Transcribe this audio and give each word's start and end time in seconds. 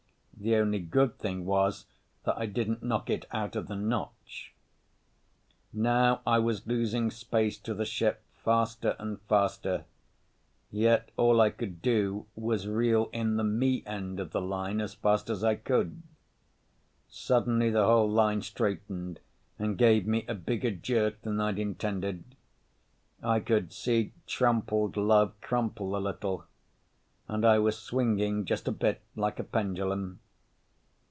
The 0.41 0.55
only 0.55 0.79
good 0.79 1.19
thing 1.19 1.45
was 1.45 1.85
that 2.23 2.35
I 2.35 2.47
didn't 2.47 2.81
knock 2.81 3.11
it 3.11 3.27
out 3.31 3.55
of 3.55 3.67
the 3.67 3.75
notch. 3.75 4.55
Now 5.71 6.21
I 6.25 6.39
was 6.39 6.65
losing 6.65 7.11
space 7.11 7.59
to 7.59 7.75
the 7.75 7.85
ship 7.85 8.23
faster 8.43 8.95
and 8.97 9.21
faster. 9.29 9.85
Yet 10.71 11.11
all 11.15 11.39
I 11.39 11.51
could 11.51 11.83
do 11.83 12.25
was 12.35 12.67
reel 12.67 13.11
in 13.13 13.35
the 13.37 13.43
me 13.43 13.83
end 13.85 14.19
of 14.19 14.31
the 14.31 14.41
line 14.41 14.81
as 14.81 14.95
fast 14.95 15.29
as 15.29 15.43
I 15.43 15.53
could. 15.57 16.01
Suddenly 17.07 17.69
the 17.69 17.85
whole 17.85 18.09
line 18.09 18.41
straightened 18.41 19.19
and 19.59 19.77
gave 19.77 20.07
me 20.07 20.25
a 20.27 20.33
bigger 20.33 20.71
jerk 20.71 21.21
than 21.21 21.39
I'd 21.39 21.59
intended. 21.59 22.23
I 23.21 23.41
could 23.41 23.71
see 23.71 24.11
Trompled 24.25 24.97
Love 24.97 25.39
crumple 25.39 25.95
a 25.95 25.99
little. 25.99 26.45
And 27.27 27.45
I 27.45 27.59
was 27.59 27.77
swinging 27.77 28.45
just 28.45 28.67
a 28.67 28.71
bit, 28.71 29.01
like 29.15 29.37
a 29.39 29.43
pendulum. 29.43 30.17